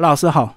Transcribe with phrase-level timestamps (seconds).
[0.00, 0.56] 何老师好。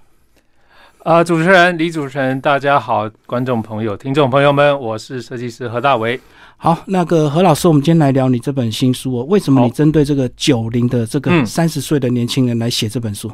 [1.00, 6.18] 啊，主持人李主持人，大家好，观众朋友、听众朋友们，我是设计师何大为。
[6.56, 9.26] 好，那个何老师，我们今天来聊你这本新书哦。
[9.26, 13.30] 为什么你针对这个九零的这个三十岁的年轻人来写这本书？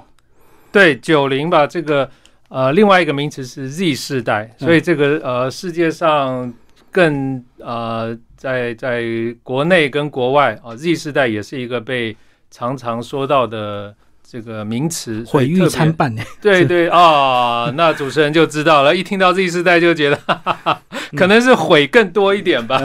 [0.71, 2.09] 对，九零吧，这个
[2.47, 6.51] 呃，另外一个名词是 Z 世代，所以这个呃，世界上
[6.89, 9.03] 更呃，在在
[9.43, 12.17] 国内跟国外啊，Z 世代也是一个被
[12.49, 13.93] 常常说到的。
[14.31, 16.21] 这个名词毁誉参半 呢？
[16.39, 18.95] 对对 啊，那主持人就知道了。
[18.95, 20.19] 一听到 Z 世代就觉得，
[21.17, 22.79] 可能是毁更多一点吧，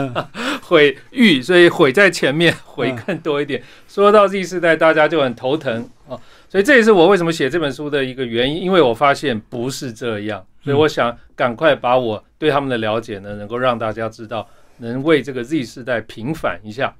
[0.63, 3.61] 毁誉，所以毁在前面，毁更多一点。
[3.87, 6.17] 说到 Z 世代，大家就很头疼啊。
[6.49, 16.95] 所以这也是我为什么写这本书的一个原因，因为我发现不是这样，所以我想赶快把我对他们的了解呢，能够让大家知道，能为这个 Z 世代平反一下。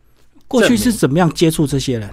[0.48, 2.08] 过去是怎么样接触这些人？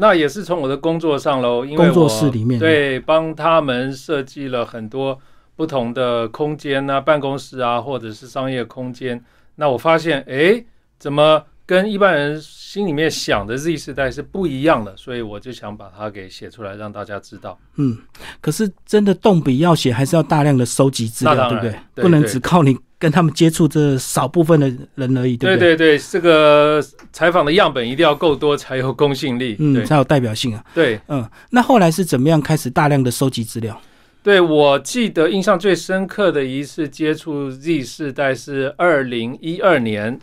[0.00, 5.18] 那也是从我的工作上喽，因为工作室里面对帮他们设计了很多
[5.56, 9.22] 不同的空间啊，办公室啊，或者是商业空间。
[9.56, 10.64] 那我发现，哎，
[10.98, 12.40] 怎么跟一般人
[12.70, 14.94] 心里面想的 Z 世代是不一样的？
[14.94, 17.58] 所以我就想把它给写出来，让大家知道。
[17.76, 17.96] 嗯，
[18.42, 22.02] 可是真的动笔要写，还是要大量的收集资料，对不对？
[22.02, 22.76] 不能只靠你。
[22.98, 25.74] 跟他们接触这少部分的人而已，对不对？
[25.74, 30.62] 对对对，这个采访的样本一定要够多，才有公信力，嗯，才有代表性啊。
[30.74, 33.80] 对，嗯，那后来是怎么样开始大量的收集资料？
[34.22, 40.18] 对我记得印象最深刻的一次接触 Z 世代是二零一二年，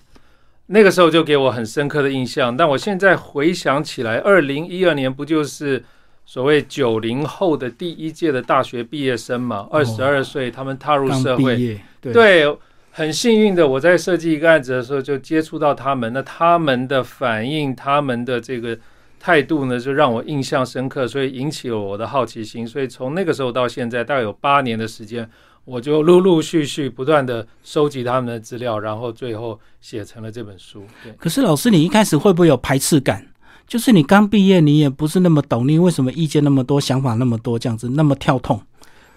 [0.67, 2.55] 那个时候就给我很深刻的印象。
[2.55, 5.83] 但我现在回想起来，二零一二年不就是
[6.25, 9.67] 所谓九零后的第一届的大学毕业生嘛？
[9.71, 11.79] 二十二岁，他们踏入社会。
[12.01, 12.45] 对，
[12.91, 18.77] 很幸运的，我在设计一个案子的时候就接触到他们，那他们的反应，他们的这个
[19.19, 22.65] 态度呢，就让我印象深刻，所以引起了我的好奇心。
[22.65, 25.29] 所以从那个时候到现在，大概有八年的时间，
[25.65, 30.85] 我就陆陆续续不断的收集他们的资料，然后最后写成了这本书。
[31.03, 31.11] 对。
[31.17, 33.27] 可是老师，你一开始会不会有排斥感？
[33.67, 38.61] 就是你刚毕业，你也不是那么懂，你为什么意见那么多，想法那么多，这样子那么跳痛？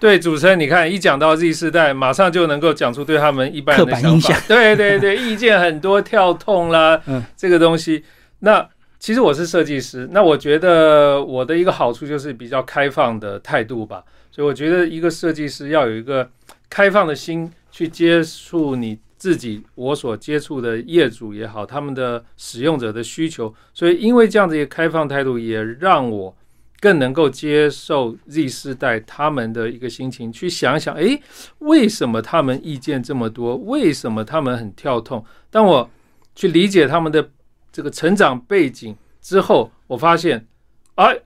[0.00, 4.40] 对主持人，你看一讲到 Z 世代，马上就能够讲出对他们一般刻板印象。
[4.48, 8.02] 对对对，意见很多，跳痛啦， 嗯，这个东西。
[8.38, 8.66] 那
[8.98, 14.02] 其实我是设计师，那我觉得我的一个好处就是比较开放的态度吧。
[14.30, 16.30] 所以我觉得一个设计师要有一个
[16.70, 23.54] 开放的心去接触你自己，我所接触的业主也好，他们的使用者的需求。
[23.72, 26.34] 所以因为这样子一个开放态度，也让我。
[26.80, 31.20] 更能够接受 Z 世代他们的一个心情，去想想，哎，
[31.58, 33.56] 为什么他们意见这么多？
[33.56, 35.24] 为什么他们很跳痛？
[35.50, 35.90] 当我
[36.36, 37.30] 去理解他们的
[37.72, 40.46] 这个成长背景之后，我发现，
[40.94, 41.18] 哎，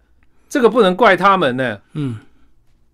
[0.48, 1.78] 这个不能怪他们呢。
[1.92, 2.16] 嗯，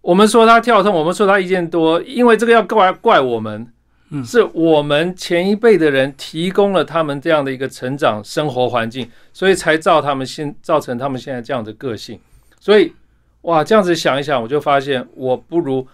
[0.00, 3.72] 我们说他跳痛，我们说他意见多，因为这个要怪怪我们。
[4.10, 12.18] 嗯，是我们前一辈的人提供了他们这样的一个成长生活环境，所以才造他们现造成他们现在这样的个性。
[12.58, 12.90] 所以，
[13.42, 15.86] 哇，这样子想一想，我就发现，我不如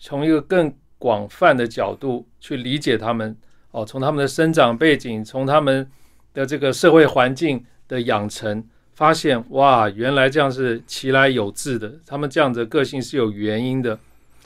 [0.00, 3.36] 从一个更广泛的角度去理解他们。
[3.70, 5.86] 哦，从他们的生长背景，从他们
[6.32, 8.64] 的这个社会环境的养成，
[8.98, 11.88] 发现，哇，原来这样是其来有致的。
[12.04, 13.96] 他们这样的个性是有原因的。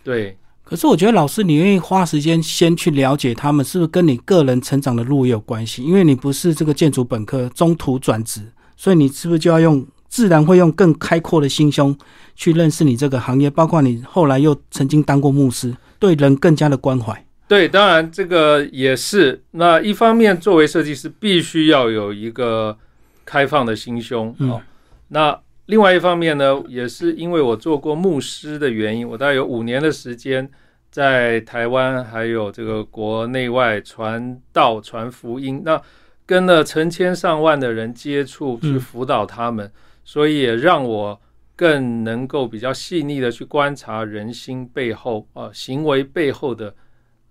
[0.04, 0.36] 对。
[0.62, 5.82] 可是，我觉得老师，你愿意花时间先去了解他们，是不是跟你个人成长的路也有关系？
[5.82, 8.42] 因为你不是这个建筑本科，中途转职，
[8.76, 9.86] 所以你是不是就要用？
[10.08, 11.96] 自然会用更开阔的心胸
[12.36, 17.24] 去认识你这个行业，包括你后来又曾经当过牧师，对人更加的关怀。
[17.48, 19.42] 对，当然这个也是。
[19.52, 22.76] 那一方面，作为设计师，必须要有一个
[23.24, 24.60] 开放的心胸哦。
[25.08, 30.50] 那另外一方面呢，也是因为我做过牧师的原因，我大概有五年的时间
[30.90, 35.80] 在台湾还有这个国内外传道传福音，那
[36.26, 39.70] 跟了成千上万的人接触，去辅导他们。
[40.04, 41.20] 所以也让我
[41.54, 46.74] 更能够比较细腻的去观察人心背后啊行为背后的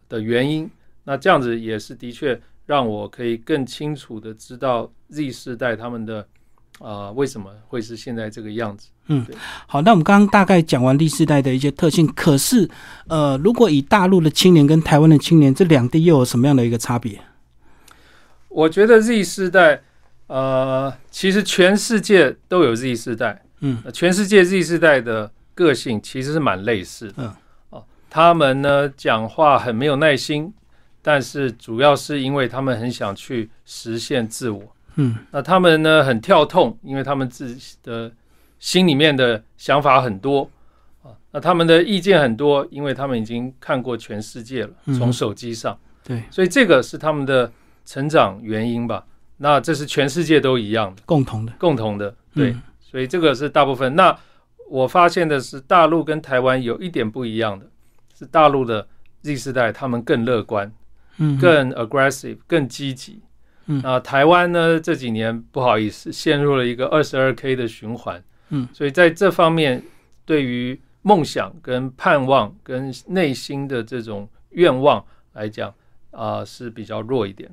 [0.07, 0.69] 的原因。
[1.03, 6.27] 那这样子也是的确让我可以更清楚的知道 Z 世代他们的
[6.79, 8.89] 啊为什么会是现在这个样子。
[9.07, 9.25] 嗯，
[9.67, 12.69] 好，那我们刚刚大概讲完 Z 世代的一些特性，可是
[13.07, 17.19] 呃，如果以大陆的青年跟台湾的青年这两地又有什么样的一个差别？
[18.49, 19.83] 我觉得 Z 世代。
[20.27, 27.33] 呃，其实全世界都有 Z 世代，嗯，全世界 Z 世代的个性其实是蛮类似的，嗯，
[27.71, 30.53] 哦，他们呢讲话很没有耐心，
[31.01, 38.12] 但是主要是因为他们很想去实现自我，嗯，那他们呢很跳痛，因为他们自己的
[38.59, 40.50] 心里面的想法很多，
[41.03, 47.51] 啊，那他们的意见很多，因为他们已经看过全世界了，从手机上，对，所以这个是他们的
[47.86, 49.06] 成长原因吧。
[49.38, 52.56] 那这是全世界都一样的，共同的，共同的，对。
[52.80, 53.95] 所以这个是大部分。
[53.95, 54.13] 那
[54.69, 57.65] 我发现的是，大陆跟台湾有一点不一样的，
[58.13, 58.86] 是大陆的
[59.21, 60.69] Z 世代他们更乐观，
[61.17, 63.19] 嗯，更 aggressive，更积极。
[63.67, 68.23] 嗯，啊台湾呢这几年不好意思陷入了一个二十二 K 的循环。
[68.49, 69.83] 嗯，所以在这方面，
[70.25, 75.03] 对于梦想跟盼望跟内心的这种愿望
[75.33, 75.73] 来讲，
[76.11, 77.49] 啊是比较弱一点，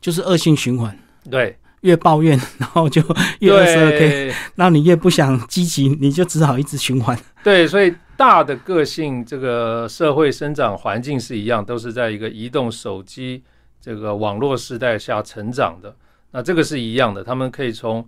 [0.00, 0.98] 就是恶性循环。
[1.30, 1.56] 对。
[1.82, 3.02] 越抱怨，然后就
[3.40, 7.18] 越二十二 K，那你越不想积极，你就只好一直循环。
[7.42, 13.42] 对，所以大的个性，这个社会生长环境是一样，都是在一个移动手机
[13.80, 15.92] 这个网络时代下成长的。
[16.30, 18.06] 那这个是一样的，他们可以从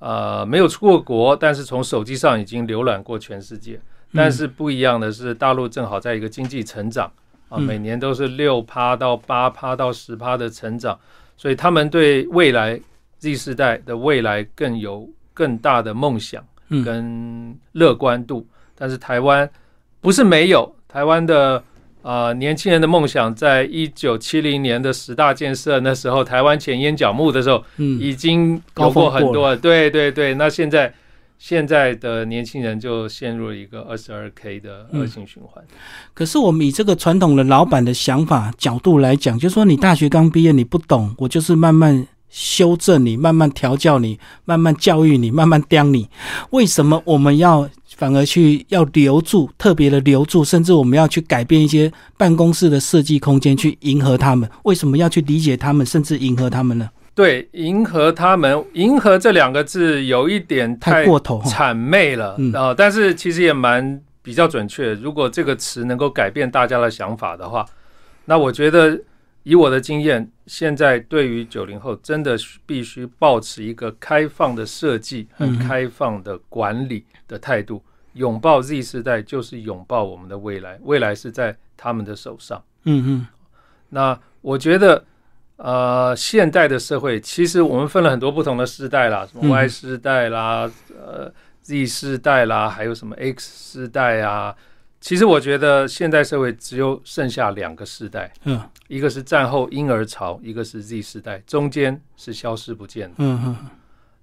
[0.00, 3.80] 呃没有出过国，但是从手机上已经浏览过全世界。
[4.12, 7.08] 但是不一样的是，大陆正好在一个经济成长
[7.48, 10.98] 啊，每年都是六趴到八趴到十趴的成长，
[11.36, 12.80] 所以他们对未来。
[13.18, 16.44] Z 世代的未来更有更大的梦想
[16.84, 18.44] 跟乐观度，
[18.82, 19.48] 但是台湾
[20.00, 21.62] 不是没有台湾的
[22.02, 30.34] 呃年轻人的梦想，在一九七零年的十大建设那时候，台湾前烟角木的时候，嗯，已经高过很多，对对对。
[30.34, 30.92] 那现在
[31.38, 35.64] 现在的年轻人就陷入了一个二十二 K 的恶性循环。
[36.12, 42.04] 可是我们以这个传统的老板的想法角度来讲，就说你大学刚毕业你不懂，我就是慢慢。
[42.32, 46.08] 修正你，慢慢调教你，慢慢教育你，慢慢刁你。
[46.50, 54.48] 为什么我们要反而去要留住，特别的留住，甚至我们要去改变一些办公室的设计空间，去迎合他们？
[54.62, 56.88] 为什么要去理解他们，甚至迎合他们呢？
[57.14, 62.72] 对，迎合他们，迎合这两个字有一点太过头，谄媚了啊！
[62.74, 64.94] 但是其实也蛮比较准确。
[64.94, 67.66] 如果这个词能够改变大家的想法的话，
[68.24, 68.98] 那我觉得。
[69.44, 77.82] 以我的经验，现在对于九零后，真的必须保持一个开放的设计和开放的管理的态度。
[78.14, 82.62] 拥抱 Z 时代，就是拥抱我们的未来，未来是在他们的手上。
[82.84, 83.26] 嗯嗯。
[83.88, 85.04] 那我觉得，
[85.56, 94.54] 呃，现代的社会，其实我们分了很多不同的时代啦，什么 Y 世代啦，呃，Z 世代啦，还有什么 X 世代啊。
[95.02, 103.16] 其实我觉得现代社会只有剩下两个世代，嗯，一个是战后婴儿潮，一个是 Z 世代，中间是消失不见的。
[103.18, 103.56] 嗯嗯。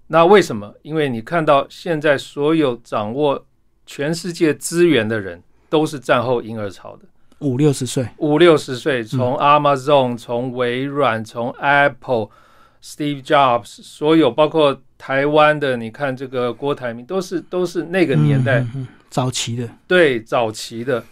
[0.06, 0.74] 那为什么？
[0.80, 3.46] 因为你看到现在所有掌握
[3.84, 7.02] 全世界资源的人，都是战后婴儿潮的，
[7.40, 18.64] 五六十岁，五六十岁，从 Amazon，从微软，从 Apple，Steve Jobs，所有包括台湾的，你看这个郭台铭，都是都是那个年代。
[19.10, 19.68] 早期的。
[19.86, 21.04] 对早期的，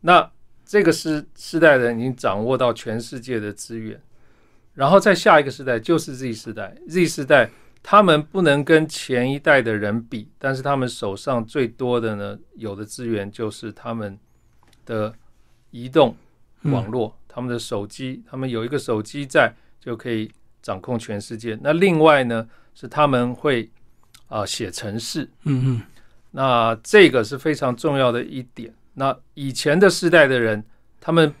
[0.00, 0.30] 那
[0.64, 4.00] 这个时时代的人已经掌握到全世界的资源，
[4.74, 7.50] 然后在下一个时代就是 Z 时代，Z 时代
[7.82, 14.18] 他们不能跟前一代的人比，但是他们手上最多的呢，有的资源就是他们
[14.86, 15.12] 的
[15.70, 16.14] 移动
[16.62, 20.30] 网络，他们的手机，他们有一个手机在就可以
[20.62, 21.58] 掌控全世界。
[21.62, 23.70] 那另外呢，是他们会
[24.28, 25.82] 啊写程式，嗯嗯。
[26.32, 28.72] 那这个是非常重要的一点。
[28.94, 30.64] 那以前的世代的人，
[31.00, 31.32] 他们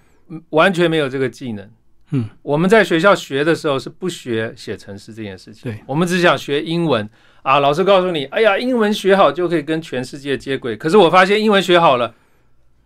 [0.50, 1.70] 完全没有这个技能。
[2.10, 5.70] 嗯，我们在学校学的时候是不学写程式这件事情。
[5.70, 7.06] 对，我们只想学英文
[7.42, 7.60] 啊。
[7.60, 10.74] 老师告诉你，哎呀，英文学好就可以跟全世界接轨。
[10.74, 12.14] 可是我发现英文学好了，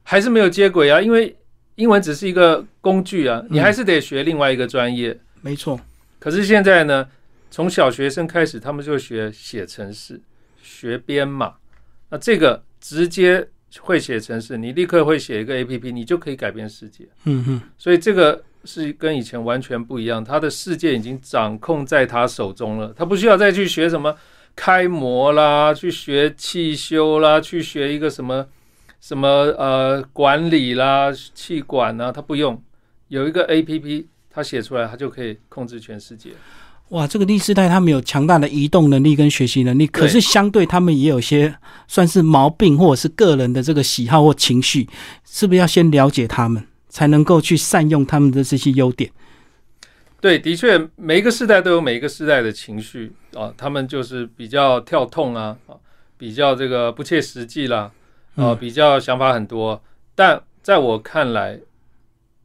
[0.03, 1.01] 还是没有接轨啊。
[1.01, 1.37] 因为
[1.77, 5.17] 英文只是一个工具啊，你还是得学另外一个专业。
[5.41, 5.79] 没错。
[6.19, 7.07] 可是现在呢，
[7.49, 10.21] 从小学生开始，他们就学写程式，
[10.61, 11.55] 学编码。
[12.13, 13.49] 那这个直接
[13.81, 17.09] 会写程式，你立刻会写一个 A P P，你就可以改变世界。
[17.25, 24.15] 嗯哼，所以这个是跟以前完全不一样，他的世界已经掌控在他手中了，他不需要再去学什么
[24.55, 28.47] 开模啦，去学汽修啦，去学一个什么
[29.01, 29.27] 什么
[29.57, 32.63] 呃管理啦、气管啊，他不用，
[33.09, 36.33] 有一个 A P P，他写出来，他就可以控制全世界。
[36.93, 41.55] 哇，这个第四代他们有强大的移动能力跟学习能力，可是相对他们也有些
[41.89, 44.87] 算是毛病或者是个人的这个喜好或情绪，
[45.25, 49.11] 是不是要先了解他们，才能够去善用他们的这些优点？
[50.21, 55.75] 对，的确，每一个世代都有每一个世代的情绪啊，他们就是比较跳痛啊，啊，
[56.19, 57.91] 比较这个不切实际啦，
[58.37, 59.83] 啊，比较想法很多，
[60.15, 61.59] 但在我看来，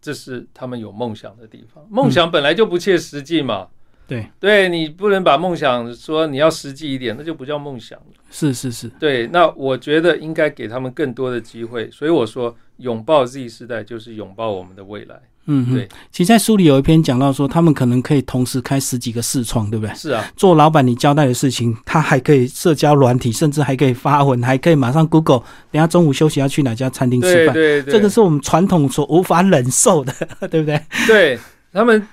[0.01, 1.85] 这是他们有梦想的地方。
[1.89, 3.67] 梦想本来就不切实际嘛。
[4.07, 8.05] 对，对你不能把梦想说你要实际一点，那就不叫梦想了。
[8.31, 11.89] 是是是，对，那我觉得应该给他们更多的机会。
[11.91, 15.19] 所以我说，拥抱 Z 世代就是拥抱我们的未来。
[15.49, 15.87] 嗯，对。
[16.11, 19.95] 其实，在书里有一篇讲到说，他们可能可以同时开十几个视窗，对不对？
[19.95, 25.39] 是啊，做老板你交代的事情，他还可以社交软体，甚至还可以发文，还可以马上 Google。
[25.71, 27.53] 等下中午休息要去哪家餐厅吃饭？
[27.53, 30.13] 对对，这个是我们传统所无法忍受的，
[30.51, 30.81] 对不对？
[31.07, 31.39] 对
[31.71, 32.05] 他们。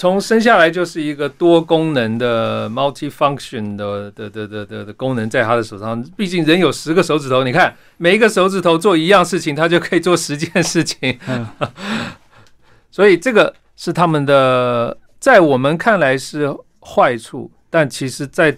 [0.00, 6.02] 从生下来就是一个多功能的 multi-function 的的的的的的功能在他的手上。
[6.16, 11.18] 毕竟人有十个手指头，你看每一个手指头做一样事情，他就可以做十件事情。
[12.90, 18.56] 所以这个是他们的，在我们看来是坏处，但其实在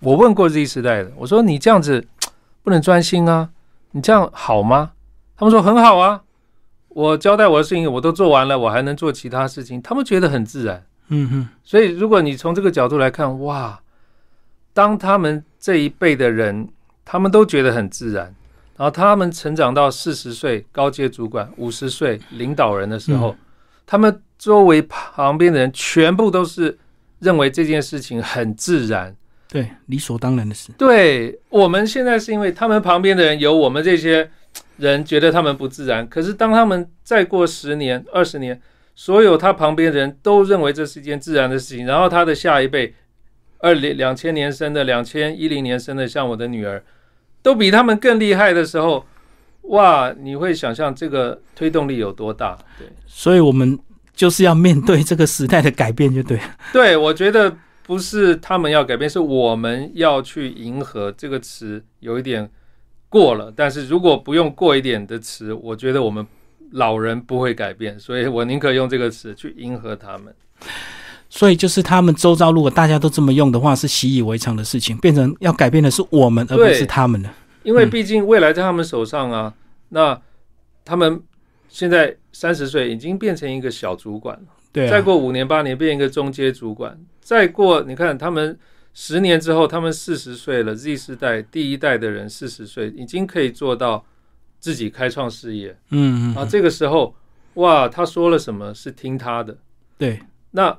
[0.00, 2.06] 我问过 Z 时代的，我说你这样子
[2.62, 3.48] 不能专心啊，
[3.92, 4.90] 你这样好吗？
[5.38, 6.20] 他们说很好啊。
[6.94, 10.84] 我交代我的事情我都做完了，我还能做其他事情，他们觉得很自然。
[11.08, 13.80] 嗯哼，所以如果你从这个角度来看，哇，
[14.72, 16.68] 当他们这一辈的人，
[17.04, 18.24] 他们都觉得很自然，
[18.76, 23.34] 然后他们成长到四十岁高阶主管、五十岁领导人的时候，
[23.86, 26.78] 他们周围旁边的人全部都是
[27.18, 29.14] 认为这件事情很自然，
[29.48, 30.70] 对，理所当然的事。
[30.78, 34.30] 对我们现在是因为他们旁边的人有我们这些。
[34.78, 38.60] 人觉得他们不自然，可是当他们再过十年、二十年，
[38.94, 42.94] 所有他旁边的人都认为这是一件自然的事情，然后他的下一辈，
[43.58, 46.82] 二零两千年生的、两千一零年生的，像我的女儿，
[47.42, 49.04] 都比他们更厉害的时候，
[49.62, 50.12] 哇！
[50.18, 52.58] 你会想象这个推动力有多大？
[52.78, 53.78] 对，所以我们
[54.14, 56.40] 就是要面对这个时代的改变，就对。
[56.72, 62.50] 对，我觉得不是他们要改变，是我们要去迎合这个词，有一点。
[63.12, 66.26] 过了，但是如果不用过一点的词，我觉得我们
[66.70, 70.34] 老人不会改变，所以我宁可用这个词去迎合他们。
[71.28, 77.30] 所以就是他们周遭，如果大家都这么用的话，是习以为常的事情，变成要改变的是我们，而不是他们了。
[77.64, 79.52] 因为毕竟未来在他们手上啊，
[79.90, 80.18] 那
[80.82, 81.20] 他们
[81.68, 88.58] 现在三十岁已经变成一个小主管了，对，再过五年八年变一个中阶主管，再过你看他们。
[88.94, 94.04] 十年之后，他们四十岁了，Z 世代第一代的人四十岁，已经可以做到
[94.60, 95.74] 自己开创事业。
[95.90, 96.36] 嗯嗯。
[96.36, 97.14] 啊，这个时候，
[97.54, 99.56] 哇，他说了什么是听他的？
[99.96, 100.20] 对。
[100.50, 100.78] 那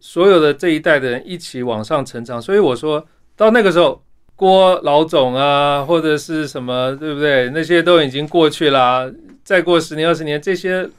[0.00, 3.06] 所有的这一代的人一起往上成长，所以我说
[3.36, 4.02] 到那个时候，
[4.34, 7.50] 郭老总啊，或者是什么，对不对？
[7.50, 9.12] 那些都已经过去了。
[9.44, 10.90] 再过十年、二十年，这些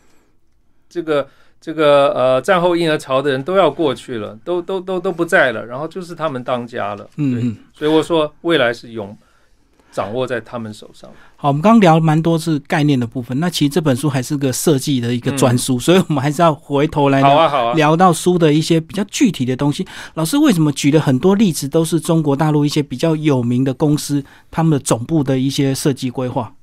[0.88, 1.28] 这个。
[1.62, 7.10] 这个呃，战后婴儿潮的人都要过去了，都都都都不在了，然后就是他们当家了。
[7.18, 9.18] 嗯嗯，所以我说未来是永
[9.92, 11.10] 掌握在他们手上。
[11.38, 19.88] 好，我们刚刚聊蛮多是概念的部分，那其实这本书还是个设计的一个专书，所以我们还是要回头来好啊好啊聊到书的一些比较具体的东西。
[20.14, 26.54] 老师为什么举了很多例子，都是中国大陆一些比较有名的公司他们的总部的一些设计规划？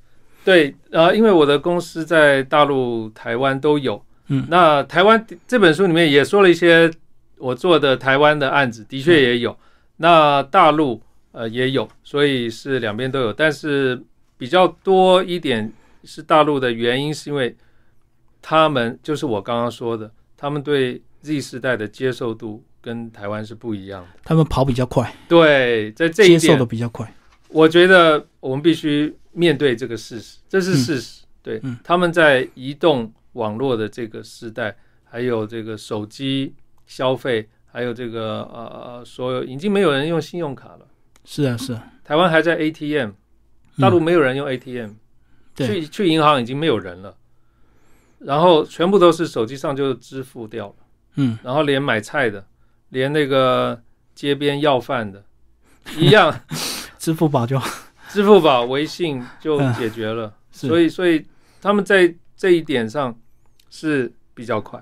[0.45, 4.01] 对，呃，因为我的公司在大陆、台湾都有。
[4.33, 6.91] 嗯，那台湾这本书里面也说了一些
[7.37, 9.55] 我做的台湾的案子，的确也有。
[9.99, 13.31] 那大陆呃也有，所以是两边都有。
[13.31, 14.03] 但是
[14.39, 15.71] 比较多一点
[16.05, 17.55] 是大陆的原因，是因为
[18.41, 24.09] 他们就是我刚刚说的，他们对 Z 时代的接受度跟台湾是不一样的。
[24.25, 27.13] 他们跑比较快，对，在这一点接受的比较快。
[27.49, 31.23] 我觉得我们必须面对这个事实，这是事实。
[31.43, 33.13] 对，他们在移动。
[33.33, 36.55] 网络的这个时代，还有这个手机
[36.87, 40.87] 消费，还有这个呃，所有已经没有人用信用卡了。
[41.25, 41.87] 是啊，是啊。
[42.05, 43.11] 台湾还在 ATM，
[43.79, 44.91] 大陆没有人用 ATM，
[45.57, 47.17] 去去银行已经没有人了，
[48.19, 50.75] 然后全部都是手机上就支付掉了。
[51.15, 52.45] 嗯，然后连买菜的，
[52.91, 53.81] 连那个
[54.15, 55.25] 街边要饭的，
[55.97, 56.41] 一样，
[56.99, 57.59] 支付宝就
[58.11, 60.35] 支付宝、微信就解决了。
[60.51, 61.25] 所以，所以
[61.63, 63.17] 他们在这一点上。
[63.75, 64.79] 是比较快，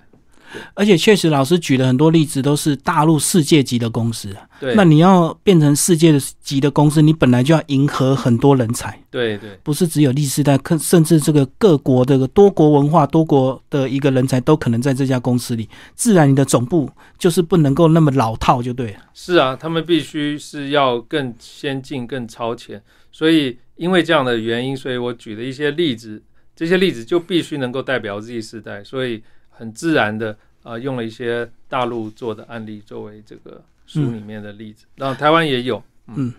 [0.75, 4.43] 而且确实，老师举的很多例子，都是大陆世界级的公司啊。
[4.59, 9.01] 对，那你要变成世界的级的公司，你本来就要迎合很多人才。
[9.09, 15.69] 对对，不是只有历史代，甚至这个各国的多国文化、多国的一个人才都可能在这家公司里。
[15.95, 18.99] 自然，你的总部就是不能够那么老套，就对了。
[19.15, 22.83] 是啊，他们必须是要更先进、更超前。
[23.13, 26.21] 所以，因为这样的原因，所以我举的一些例子。
[26.61, 34.85] 这些例子就必须能够代表 Z 世代，所以很自然的啊，用了一些大陆做的案例作为这个书里面的例子。
[34.97, 36.35] 然后台湾也有，嗯。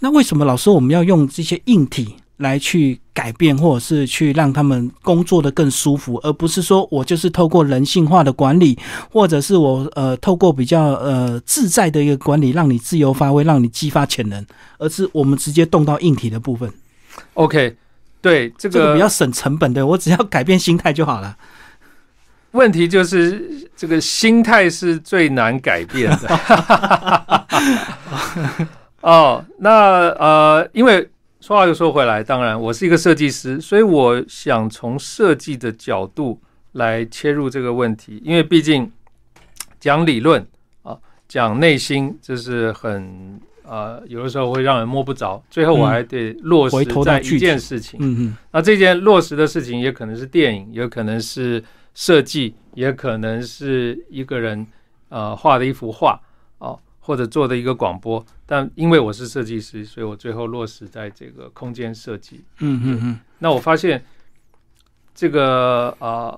[0.00, 8.76] 那为什么老师我们要用这些硬体来去改变，或者是去让他们工作的更舒服，而不是说我就是透过人性化的管理，
[9.12, 14.44] 或者是我呃透过比较呃自在的一个管理，让你自由发挥，让你激发潜能，
[14.78, 16.68] 而是我们直接动到硬体的部分。
[17.34, 17.76] OK，
[18.24, 21.36] 对这个比较省成本的，我只要改变心态就好了。
[22.52, 26.40] 问题就是这个心态是最难改变的。
[29.02, 31.06] 哦，那呃，因为
[31.38, 36.40] 说话又说回来，当然我是一个设计师，所以我想从设计的角度
[36.72, 38.22] 来切入这个问题。
[38.24, 38.90] 因为毕竟
[39.78, 40.46] 讲理论
[40.82, 40.96] 啊，
[41.28, 45.42] 讲内心，这是很呃，有的时候会让人摸不着。
[45.50, 47.98] 最后我还得落实在一件事情。
[48.00, 48.36] 嗯嗯。
[48.52, 51.62] 那这件落实的事情也可能是电影，也可能是。
[51.96, 54.66] 设计也可能是一个人
[55.10, 56.20] 呃画的一幅画
[56.58, 58.26] 哦，或者做的一个广播。
[58.44, 62.42] 但因为我是设计师，所以我最后落实在这个空间设计。
[62.58, 63.20] 嗯嗯嗯。
[63.38, 64.04] 那我发现
[65.14, 66.36] 这个啊，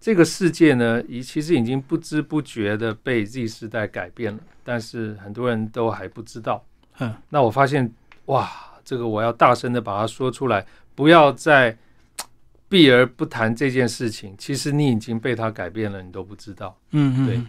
[0.00, 6.64] 这个世界呢，已其实已经不知不觉的被 Z 时代改变了，但是很多人都还不知道。
[6.98, 7.14] 嗯。
[7.28, 7.92] 那我发现
[8.26, 8.50] 哇，
[8.84, 10.64] 这个我要大声的把它说出来，
[10.94, 11.76] 不要再。
[12.72, 16.74] 避而不谈这件事情，其实你已经被他改变了，你都不知道。
[16.92, 17.42] 嗯嗯，对。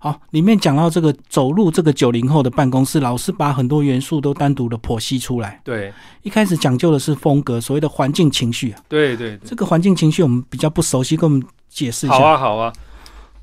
[0.00, 5.60] 好，里面讲到这个走入这个九零后的办公室，老师把很多元素都单独的剖析出来。
[5.62, 8.74] 对，一开始讲究的是风格，所谓的环境情绪。
[8.88, 12.16] 对对，这个环境情绪我们比较不熟悉，跟我们解释一下。
[12.16, 12.72] 好啊好啊，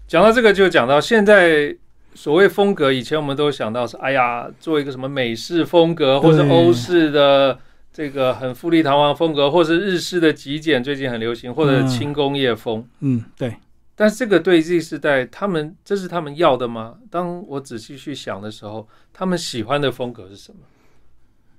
[0.06, 1.74] 讲到这个就讲到现在
[2.16, 7.60] 所谓风格，以前我们都想到是哎呀，做一个什么美式风格，或者欧式的。
[7.96, 12.84] 这个很富丽堂皇风格，或是日式的极简，最近很流行，或者轻工业风。
[13.02, 13.56] 嗯，对。
[13.94, 16.96] 但是这个对 Z 世代，他们这是他们要的吗？
[17.12, 20.58] 当我仔细去想的时候，他们喜欢的风格是什么？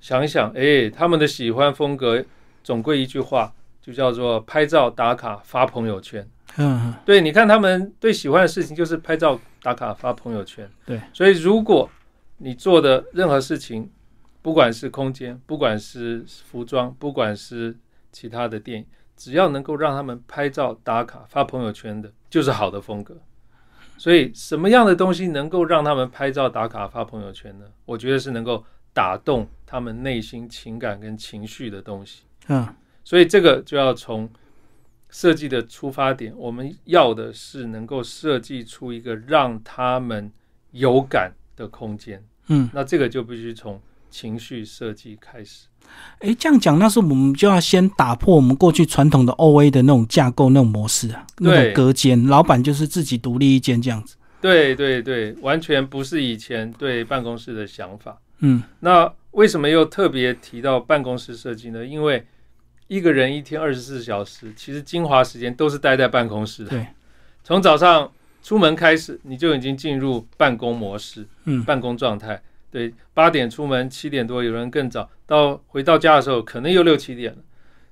[0.01, 2.25] 想一想，哎，他们的喜欢风格，
[2.65, 6.29] 总归一句话，就叫做拍照打卡发朋友圈。
[6.57, 10.71] 嗯，对，你看他们对喜欢的事情就是拍照打卡发朋友圈。
[10.85, 11.89] 对，所以如果
[12.37, 13.91] 你做的任何事情，
[14.43, 17.75] 不管是空间，不管是服装，不管是
[18.13, 23.17] 其他的电影，只要能够让他们拍照打卡发朋友圈的，就是好的风格。
[23.97, 27.65] 所以，什么样的东西能够让他们拍照打卡发朋友圈呢？
[27.87, 28.63] 我觉得是能够
[28.93, 32.25] 打动他们内心情感跟情绪的东西。
[32.49, 32.69] 嗯，
[33.03, 34.29] 所以这个就要从
[35.15, 40.31] 设计的出发点，我们要的是能够设计出一个让他们
[40.73, 42.21] 有感的空间。
[42.49, 43.81] 嗯，那这个就必须从。
[44.11, 45.67] 情绪设计开始，
[46.21, 54.15] 哎，这样讲，那是我们就要先打破我们过去传统的 O A 的那种架构、那种模式啊，那种隔间，老板就是自己独立一间这样子。
[54.41, 58.17] 对对对，完全不是以前对办公室的想法。
[58.39, 61.85] 嗯，那为什么又特别提到办公室设计呢？
[61.85, 62.25] 因为
[62.95, 66.71] 一个人一天二十四小时，其实精华时间都是待在办公室的。
[66.71, 66.87] 对，
[67.43, 68.09] 从早上
[68.41, 72.41] 出门开始，你就已经进入办公模式，嗯，办公状态。
[72.71, 77.39] 对，八点出门，七点多有人更早到，回到家的时候可能又六七点了，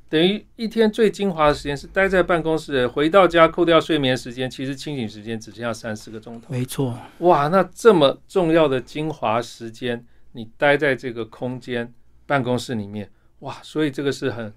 [0.09, 6.47] 等于一天最精华的时间是待在办公室，回到家扣掉睡眠时间，其实清醒时间只剩下三四个钟头。
[6.49, 11.93] 没错，哇，那这么重要的精华时间，你待在这个空间
[12.27, 13.09] 办公室里面，
[13.41, 14.53] 哇，所以这个是很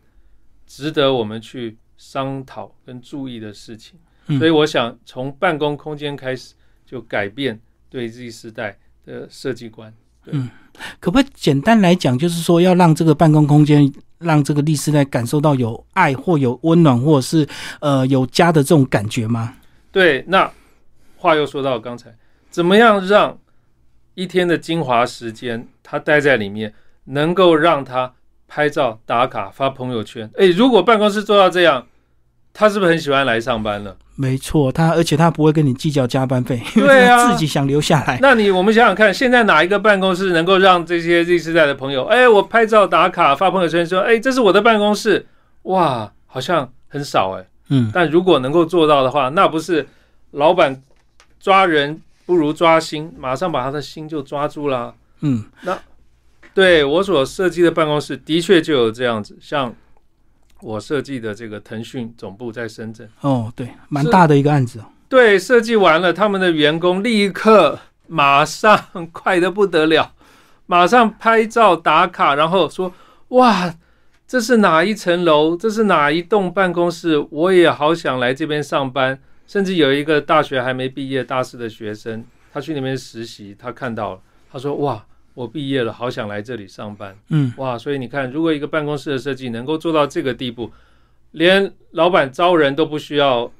[0.66, 4.00] 值得我们去商讨跟注意的事情。
[4.40, 9.94] 所以我想从办公空间开始就改变对 Z 时代的设计观。
[10.26, 10.50] 嗯，
[11.00, 17.48] 可不可以简单来讲，就是说要让这个办公空间，让这个律师来感受到有爱或有温暖，或者是
[17.80, 19.56] 呃有家的这种感觉吗？
[19.92, 20.52] 对，那
[21.18, 22.12] 话又说到刚才，
[22.50, 23.38] 怎么样让
[24.16, 26.74] 一天的精华时间他待在里面，
[27.04, 28.12] 能够让他
[28.48, 30.30] 拍照打卡发朋友圈？
[30.38, 31.86] 哎，如果办公室做到这样。
[32.58, 33.98] 他是不是很喜欢来上班了？
[34.16, 38.18] 没错，他而且他不会跟你计较加班费， 对啊，自己想留下来。
[38.22, 45.28] 那你我们想想看，现在哪一个办公室能够让这些 Z 世代的朋友，哎，我拍照打卡发朋友圈说，哎，这是我的办公室，
[45.64, 47.46] 哇，好像很少哎。
[47.68, 49.86] 嗯，但如果能够做到的话，那不是
[50.32, 50.82] 老板
[51.42, 54.94] 抓人不如抓心，马上把他的心就抓住了。
[55.20, 55.78] 嗯，那
[56.56, 59.76] 对我所设计的办公室的确就有这样子，像。
[60.62, 64.86] 我设计的这个腾讯总部在深圳哦，对，蛮大的一个案子哦。
[65.08, 68.80] 对，设计完了，他们的员工立刻马上
[69.12, 70.14] 快的不得了，
[70.66, 72.92] 马上拍照打卡，然后说
[73.30, 73.76] ：“哇，
[74.26, 75.56] 这是哪一层楼？
[75.56, 77.28] 这是哪一栋办公室？
[77.30, 87.16] 我也好想来这边上班。”甚至有一个大学还没毕业大四的学生，他去那边实习，他看到了，他说：“哇，我毕业了，好想来这里上班。
[87.30, 90.72] 嗯，哇，所以你看，如果一个办公室的设计能够做到这个地步，
[91.34, 93.52] 连老板招人都不需要。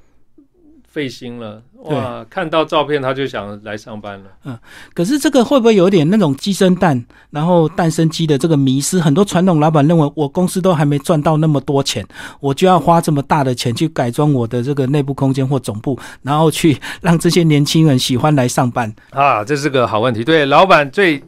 [0.88, 2.24] 费心了哇！
[2.30, 4.30] 看到照片他就想来上班了。
[4.46, 4.58] 嗯，
[4.94, 8.98] 可是这个会不会有点那种鸡生蛋，然后蛋生鸡的这个迷失？
[8.98, 12.02] 很多传统老板认为，我公司都还没赚到那么多钱，
[12.40, 19.44] 我就要花这么大的钱去改装我的这个内部空间或总部，然后去 让这些年轻人喜欢来上班啊！
[19.44, 20.24] 这是个好问题。
[20.24, 21.22] 对，老板最。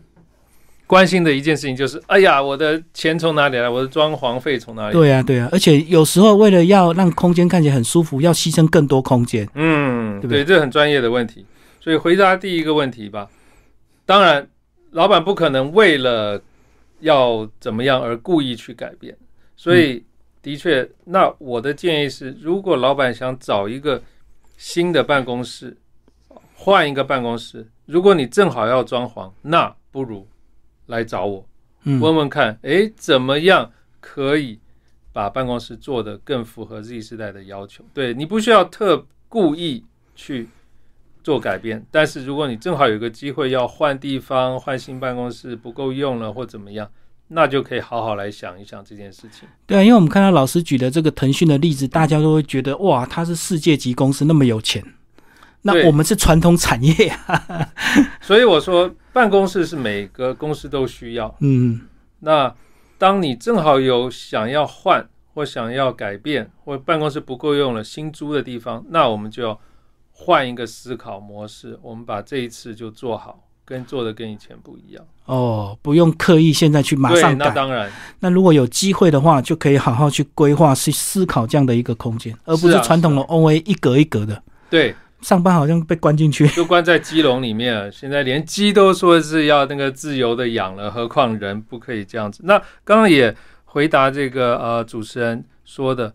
[0.89, 3.69] 关心的一件事情就是，哎呀，我的钱从哪里来？
[3.69, 4.93] 我的装潢费从哪里？
[4.95, 5.47] 对呀，对呀。
[5.53, 9.47] 而且有时候为了要让空间看起来很舒服，要牺牲更多空间。
[9.55, 11.45] 嗯，对，这很专业的问题。
[11.79, 13.29] 所以回答第一个问题吧。
[14.07, 14.49] 当然，
[14.93, 16.43] 老板不可能为了
[17.01, 19.15] 要怎么样而故意去改变。
[19.57, 20.03] 所以，
[20.41, 24.03] 的确，那我的建议是，如果老板想找一个
[24.57, 25.77] 新的办公室，
[26.55, 30.27] 换一个办公室，如果你正好要装潢，那不如。
[30.89, 31.47] 来找我，
[31.85, 33.71] 问问看，哎，怎么样
[34.01, 34.59] 可以
[35.13, 37.85] 把办公室做得更符合 Z 时代的要求？
[37.95, 40.49] 对你不需要特故意去
[41.23, 46.91] 做改变，但是如果你正好有个机会要换地方、换新办公室不够用了或怎么样，
[47.29, 49.47] 那就可以好好来想一想这件事情。
[49.67, 54.83] 对啊，因为我们看到老师举的这个腾讯的例子，大家都会觉得哇，他是世界级公司，那么有钱。
[55.63, 57.69] 那我们是传统产业啊，
[58.23, 61.35] 所以我说办公室是每个公司都需要。
[61.41, 61.81] 嗯，
[62.21, 62.55] 那
[62.97, 69.59] 当你正好有想要换或想要改变，或办公室不够用了，新租的地方，那我们就要
[70.13, 71.79] 换一个思考模式。
[71.83, 75.05] 我们把这一次就做好，跟做的跟以前不一样。
[75.27, 77.47] 哦，不用刻意现在去马上改。
[77.47, 77.91] 那当然。
[78.21, 84.43] 那如果有机会的话，就可以好好去规划、去思考这样的一个空间，而不是传统的 O A 一格一格的。
[84.71, 84.95] 对。
[85.21, 87.91] 上班好像被关进去，就关在鸡笼里面。
[87.91, 92.41] 现在连鸡都说是要那个自由的养了，何况人不可以这样子？
[92.45, 96.15] 那刚刚也回答这个呃主持人说的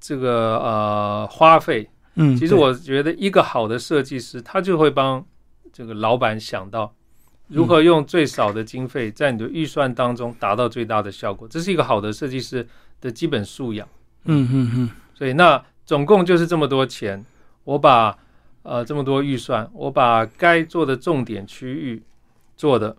[0.00, 5.24] 这个呃花费，嗯，其实我觉得一个好的设计师，他就会帮
[5.72, 6.92] 这个老板想到
[7.46, 11.46] 如何用最少的经费，在你的预算当中达到最大的效果。
[11.46, 12.66] 这是一个好的设计师
[13.00, 13.86] 的基本素养。
[14.24, 14.90] 嗯嗯嗯。
[15.14, 17.24] 所以那总共就是这么多钱，
[17.62, 18.18] 我把。
[18.62, 22.02] 呃，这么多预算，我把该做的重点区域
[22.56, 22.96] 做的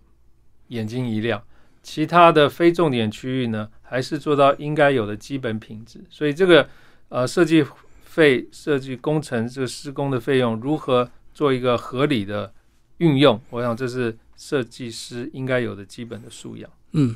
[0.70, 1.42] 眼睛一亮，
[1.84, 6.04] 其他的非重点区域呢，还是做到应该有的基本品质。
[6.10, 6.68] 所以这个
[7.10, 7.64] 呃设计
[8.04, 12.52] 费、设计工程这个施工的费用如何做一个合理的
[12.98, 16.70] 运用，我想这是设计师应该有的基本的素养。
[16.94, 17.16] 嗯。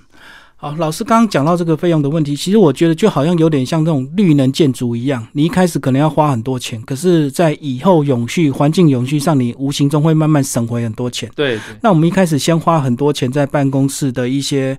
[0.57, 11.29] 好，老师刚刚讲到这个费用的问题，其实我觉得就好像有点像这种绿能建筑一样，你一开始可能要花很多钱，可是，在以后永续、环境永续上，你无形中会慢慢省回很多钱。
[11.35, 14.77] 对，那我们一开始先花很多钱在办公室的一些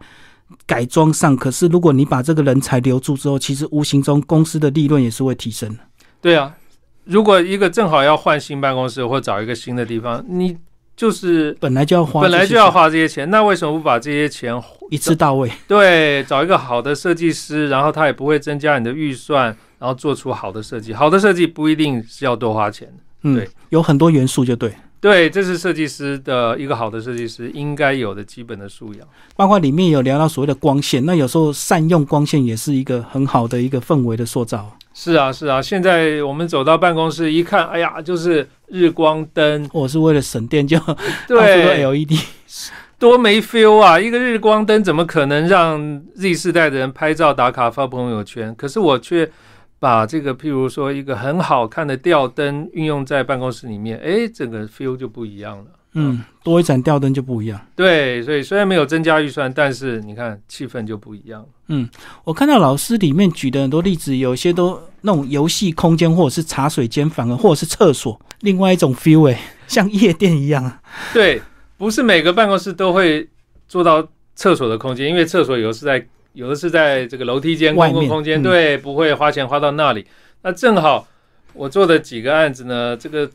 [0.67, 5.81] 改装上，可是如果你把这个人才留住之后，其实无形中公司的利润也是会提升的。
[6.23, 6.55] 对啊，
[7.05, 10.57] 如果一个正好要换新办公室或找一个新的地方，你。
[10.97, 14.55] 就是本来就要花，本来就要花这些钱，那为什么不把这些钱
[14.91, 15.51] 一次到位？
[15.69, 20.95] 对，找一个好的设计师，然后他也不会增加你的预算，然后做出好的设计。
[20.95, 22.89] 好的设计不一定是要多花钱
[23.23, 24.73] 的，对，有很多元素就对。
[24.99, 29.07] 对，这是设计师的一个好的设计师应该有的基本的素养。
[29.37, 34.75] 包括里面有聊到所谓的光线，那有时候善用光线也是一个很好的一个氛围的塑造。
[34.99, 39.69] 是啊，是啊，现在我们走到办公室一看，哎呀，就是日光灯。
[39.75, 40.79] 我是为了省电，就
[41.29, 42.13] 对 LED，
[42.99, 44.01] 多没 feel 啊！
[44.01, 48.55] 一个日光灯怎么可能让 Z 世代的人拍照打卡发朋友圈？
[48.55, 49.31] 可是我却
[49.79, 55.67] 把这个，譬如说一个很好看的吊灯运用在办公室里面，哎，整个 feel 就不一样了。
[55.99, 57.59] 嗯，多一盏吊灯就不一样。
[57.75, 61.43] 对，所以虽然没有增加预算，但是你看气氛就不一样。
[61.69, 61.89] 嗯，
[62.23, 70.83] 我看到老师里面举的很多例子，有些都那种游戏空间，或者是茶水间，反而或者是厕所，另外一种 feel 哎， 像夜店一样啊。
[71.15, 71.41] 对，
[71.79, 73.27] 不是每个办公室都会
[73.67, 80.05] 做到厕所的空间，因为厕所有的是在有的是在这个楼梯间公共空间，对，不会花钱花到那里。
[80.43, 81.09] 那正好
[81.55, 83.31] 我做的几个案子呢，这个。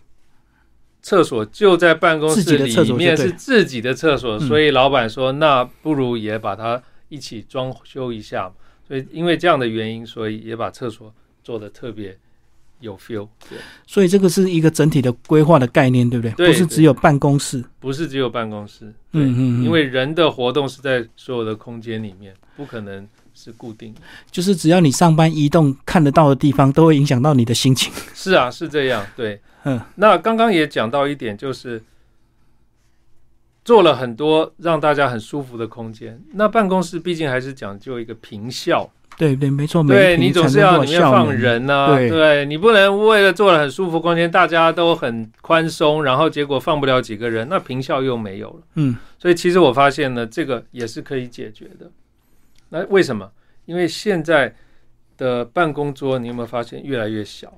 [1.02, 8.52] 厕所就在办公室里面，是自己的厕所，所以老板说，那不如也把它一起装修一下。
[8.88, 12.18] 所以因为这样的原因，所以也把厕所做的特别
[12.82, 13.28] 有 feel。
[13.50, 16.48] 对，所以这个是一个整体的规划的概念，对不对？
[16.48, 18.86] 不是只有办公室，不是只有办公室。
[19.14, 24.02] 嗯嗯，因为人的活动是在所有的空间里面，不可能是固定的。
[24.30, 27.92] 就是只要你上班移动看得到的地方，都会影响到你的心情。
[28.14, 29.40] 是啊，是这样，对。
[29.64, 31.84] 嗯，那刚刚也讲到一点，就是
[33.64, 36.20] 做了很多让大家很舒服的空间。
[36.34, 38.90] 那办公室毕竟还是讲究一个平效。
[39.18, 48.62] 对对，没错，对你总是要里面放人呐，对你不能为了做了很舒服空间，大家都很宽松，然后结果放不了几个人，那平效又没有了。
[48.76, 51.92] 嗯，所以其实我发现呢，这个也是可以解决的。
[52.72, 53.30] 那为什么？
[53.66, 54.54] 因为现在
[55.16, 57.54] 的办公桌，你有没有发现越来越小？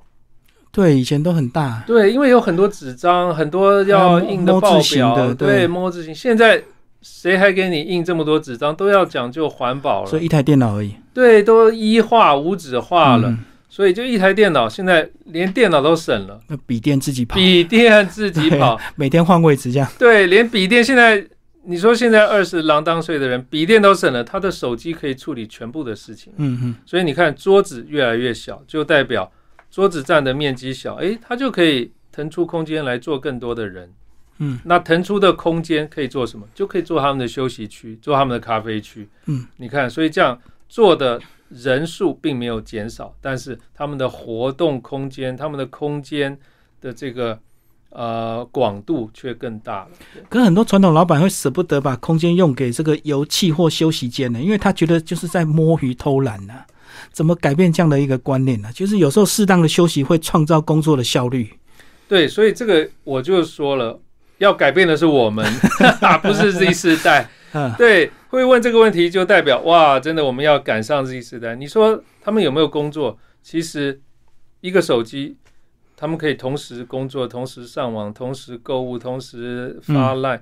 [0.72, 1.84] 对，以前都很大。
[1.88, 6.14] 对，因为有很多纸张，很多要印的报表，对，摸字型。
[6.14, 6.62] 现在。
[7.06, 8.74] 谁还给你印这么多纸张？
[8.74, 10.10] 都要讲究环保了。
[10.10, 10.96] 所以一台电脑而已。
[11.14, 13.38] 对，都一化无纸化了。
[13.68, 16.40] 所以就一台电脑，现在连电脑都省了。
[16.48, 17.36] 那笔电自己跑。
[17.36, 19.90] 笔电自己 跑，每天换位置这样。
[20.00, 21.22] 对，连笔电现在，
[21.66, 26.34] 你说现在二十郎当岁的人，笔电都省了，他的手机可以处理全部的事情。
[26.38, 26.76] 嗯嗯。
[26.86, 29.32] 所以你看，桌子越来越小，就代表
[29.72, 33.94] 桌子占的面积小，诶，他就可以腾出空间来做更多的人。
[34.40, 36.46] 嗯，那腾出的空间可以做什么？
[36.54, 39.08] 就可以做他们的休息区，做他们的咖啡区。
[39.28, 46.38] 嗯，你看，所以这样做的人数并没有减少，但是他们的活动空间、他们的空间
[46.82, 47.40] 的这个
[47.94, 49.90] 呃广度却更大了。
[50.30, 56.54] 可很多传统老板会舍不得把空间用给这个油气或休息间呢，因为他觉得就是在摸鱼偷懒呢。
[57.12, 58.70] 怎么改变这样的一个观念呢？
[58.74, 61.54] 就是有时候适当的休息会创造工作的效率。
[62.08, 64.00] 对，所以这个我就说了。
[64.40, 65.46] 要改变的是我们，
[66.22, 67.30] 不是 Z 世代。
[67.78, 71.56] 对，会问这个问题就代表哇，真的我们要赶上 Z 世代。
[71.56, 73.18] 你说他们有没有工作？
[73.42, 74.02] 其实
[74.60, 75.38] 一个手机，
[75.96, 80.42] 他们可以同时工作、同时上网、同时购物、同时发 Line。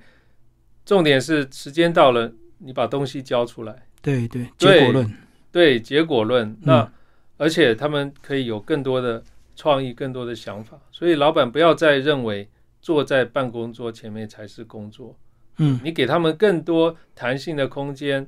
[0.86, 3.88] 重点是时间到了，你把东西交出来。
[4.02, 5.18] 对对，结果论。
[5.52, 6.58] 对结果论。
[6.62, 6.92] 那
[7.38, 9.24] 而且他们可以有更多的
[9.56, 10.80] 创意、更多的想法。
[10.92, 12.48] 所以老板不要再认为。
[12.84, 15.16] 坐在办公桌前面才是工作，
[15.60, 18.26] 嗯，你给他们更多弹性的空间，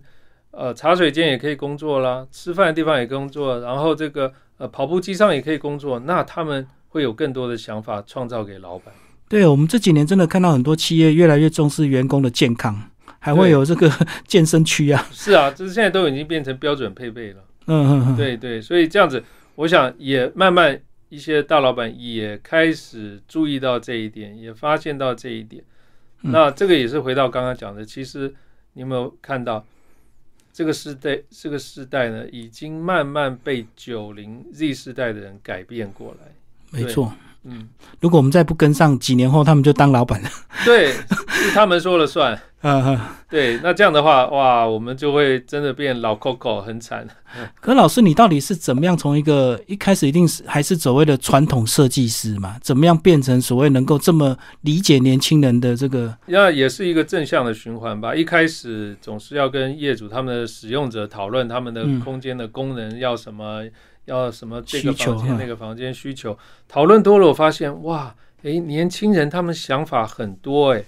[0.51, 8.93] 呃，茶水间也可以工作啦，吃饭的地方也工作，然后这个呃跑步机上也可以工作，那他们会有更多的想法创造给老板。
[9.27, 12.79] 对，我们这几年真的看到很多企业越来越重视员工的健康，
[13.17, 13.91] 还会有这个
[14.27, 15.03] 健身区啊。
[15.11, 17.43] 是啊，这是现在都已经变成标准配备了。
[17.65, 19.23] 嗯嗯嗯，对对，所以这样子，
[19.55, 20.79] 我想也慢慢。
[21.09, 25.63] 一些大老板也开始注意到这一点，也发现到这一点。
[26.21, 28.33] 那这个也是回到刚刚讲的，其实
[28.73, 29.63] 你有没有看到
[30.51, 31.21] 这个时代？
[31.29, 36.31] 这个时代呢，已经慢慢被九零 Z 世代的人改变过来。
[36.73, 37.13] 没错。
[37.43, 37.67] 嗯，
[37.99, 40.29] 如果我们再不跟上，几年后他们就当老板了。
[40.65, 40.93] 对，
[41.27, 42.39] 是他们说了算。
[42.63, 42.99] 嗯
[43.29, 47.05] 对，那这样的话，哇，我们就会真的变老 Coco，很惨。
[47.59, 52.57] 可老师，你到底是怎么样从一个一开始一定是还是所谓的传统设计师嘛？
[52.61, 56.17] 怎么样变成所谓能够这么理解年轻人的这个？
[56.27, 58.15] 那也是一个正向的循环吧。
[58.15, 63.63] 一开始总是要跟业主他们的使用者讨论他们的空间的功能要什么。
[64.05, 70.85] 要什么这个房间那个房间需求讨论多了，我发现哇，诶，年轻人他们想法很多诶。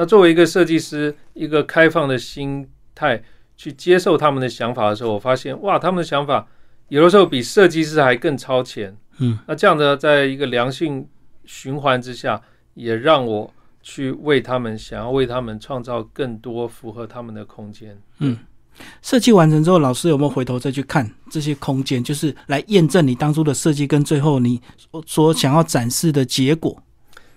[0.00, 3.22] 那作为一个设计师，一个开放的心态
[3.54, 6.48] 去接受他们的想法的时候，我发现哇，他们的想法
[6.88, 8.96] 有的时候比设计师还更超前。
[9.18, 11.06] 嗯，那这样的在一个良性
[11.44, 12.40] 循环之下，
[12.72, 18.00] 也让我去为他们想要为他们创造更多符合他们的空间。
[18.20, 18.38] 嗯。
[19.02, 24.62] 设计完成之后，老师有没有回头再去看这些空间，就是来验证你当初的设计跟最后你
[25.04, 26.82] 所想要展示的结果？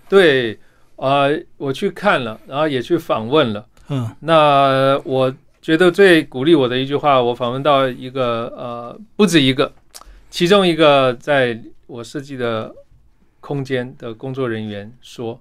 [0.07, 0.57] 对，
[0.95, 1.27] 啊，
[1.57, 3.65] 我去看了，然后也去访问了。
[3.89, 9.71] 嗯，那我觉得最鼓励我的一句话，我访问到一个呃，不止一个，
[10.29, 12.73] 其中一个在我设计的
[13.39, 15.39] 空间的工作人员说，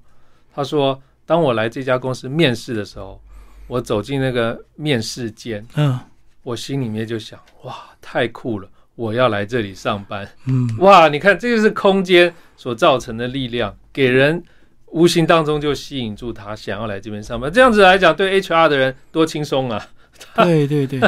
[0.55, 3.21] 他说，当我来这家公司面试的时候。
[3.69, 5.99] 我走进那个面试间，嗯，
[6.43, 8.69] 我心里面就想，哇，太酷了！
[8.97, 14.43] 我要来这里上班，嗯，哇，你看，这就是空间所造成的力量，给人
[14.93, 17.53] 无形当中就吸引住他，想要来这边上班。
[17.53, 19.85] 这样子来讲，对 HR 的人多轻松啊！
[20.37, 21.01] 对对对，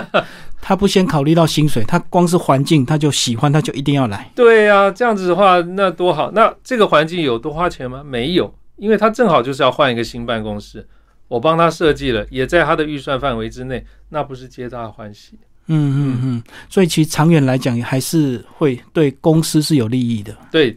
[0.61, 4.31] 他不先考虑到薪水，他光是环境他就喜欢，他就一定要来。
[4.35, 6.33] 对呀，这样子的话，那多好！
[6.33, 8.03] 那这个环境有多花钱吗？
[8.05, 10.87] 没有，因为他正好就是要换一个新办公室。
[11.29, 15.38] 我帮他设计了，也在他的预算范围之内，那不是皆大欢喜。
[15.66, 20.37] 嗯嗯嗯，所以其实长远来讲，还是会对公司是有利益的。
[20.51, 20.77] 对，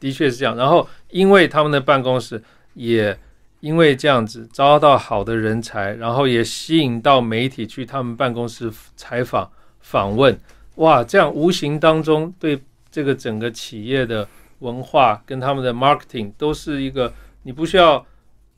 [0.00, 0.56] 的确是这样。
[0.56, 2.42] 然后，因为他们的办公室
[2.74, 3.16] 也
[3.60, 9.48] 因为这样子招到好的人才，然后也吸引到媒体去他们办公室采访
[9.80, 10.36] 访问。
[10.76, 12.60] 哇，这样无形当中对
[12.90, 14.26] 这个整个企业的
[14.58, 17.12] 文化跟他们的 marketing 都是一个，
[17.44, 18.04] 你不需要。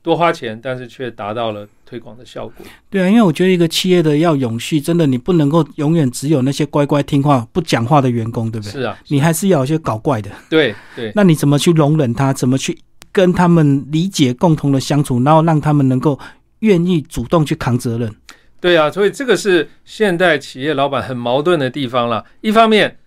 [0.03, 2.65] 多花钱，但是却达到了推广的效果。
[2.89, 8.71] 对啊，因为我觉得一个企业的要永续，真的你不能够永远只有那些乖乖听话不讲话的员工，对不对？
[8.73, 10.29] 是啊，你还是要有些搞怪的。
[10.49, 12.33] 对对，那你怎么去容忍他？
[12.33, 12.77] 怎么去
[13.13, 16.19] 跟他们理解、共同的相处，然后让他们能够
[16.59, 18.13] 愿意主动去扛责任？
[18.59, 22.25] 对啊，所以这个是现代企业老板很矛盾的地方了。
[22.41, 22.97] 一方面，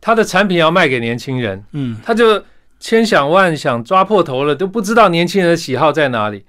[0.00, 2.40] 他的产品要卖给年轻人，嗯，他就。
[2.84, 6.44] 千想万想抓破头了，都不知道年轻人的喜好在哪里。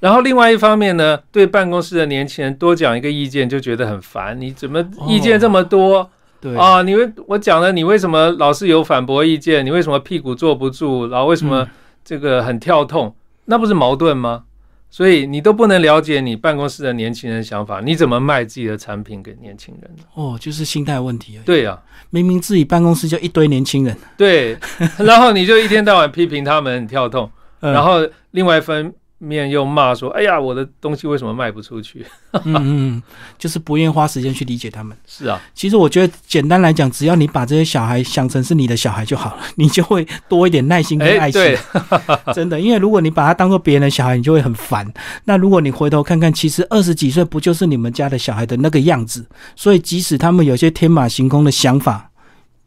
[0.00, 4.40] 然后另外一方面呢，对办公室的年轻人多讲一个意见就觉得很烦。
[4.40, 6.10] 你怎么意见这么多？
[6.40, 9.64] 对啊，你为我讲了，你为什么老是有反驳意见？
[9.64, 11.06] 你为什么屁股坐不住？
[11.06, 11.68] 然后为什么
[12.04, 13.14] 这个很跳痛？
[13.44, 14.42] 那不是矛盾吗？
[14.90, 19.90] 所以你都不能了解你办公室的年轻人想法，你怎么卖自己的产品给年轻人？
[20.14, 21.38] 哦，就是心态问题。
[21.44, 24.58] 对呀，明明自己办公室就一堆年轻人，对，
[24.98, 28.92] 然后你就一天到晚批评他们很跳痛，然后另外一分。
[29.22, 32.04] 面又骂说：“哎呀，我的东西为什么卖不出去？”
[32.44, 33.02] 嗯嗯，
[33.38, 34.96] 就是不愿意花时间去理解他们。
[35.06, 41.40] 是啊，其实我觉得简单来讲，只要你把这些小孩想成是你的小孩就好了，你就会多一点耐心跟爱心。
[42.34, 44.90] 真的，因为如果你把他当做别人的小孩，你就会很烦。
[45.24, 49.26] 那如果你回头看看，其实二十几岁不就是你们家的小孩的那个样子？
[49.54, 52.10] 所以即使他们有些天马行空的想法，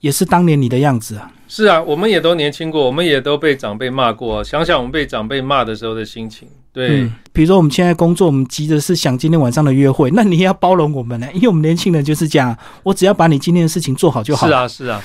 [0.02, 1.32] 也是当年你的样子啊。
[1.56, 4.44] 是啊，我们也都年轻过，我们也都被长辈骂过。
[4.44, 7.08] 想想我们被长辈骂的时候的心情，对。
[7.32, 14.48] 比如说我们现在工作，我们急的是想今天晚上的约会，那你也要包容我们呢，因为我们年轻人就是这样，我只要把你今天的事情做好就好。
[14.48, 15.00] 是啊，是啊，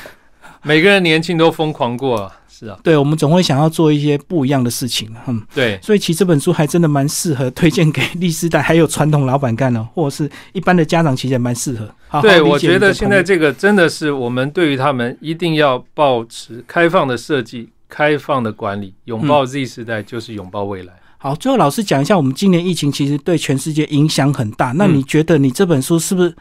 [0.62, 2.32] 每个人年轻都疯狂过。
[2.58, 12.20] 是啊，对，我们总会想要做一些不一样的事情，嗯，对，所以其实这本书还真的蛮适合推荐给历史代还有传统老板干哦，或者是一般的家长，其实也蛮适合。
[12.20, 20.92] 对，我觉得现在这个真的是我们对于他们一定要保持开放的设计、开放的管理，拥抱 Z 时代就是拥抱未来。
[21.18, 26.34] 好，最后老师讲一下，我们今年疫情其实对全世界影响很大，那你觉得你这本书是不是？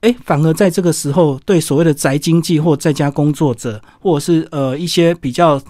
[0.00, 5.60] 哎，反而在这个时候，对所谓的宅经济或在家工作者，或者是呃一些比较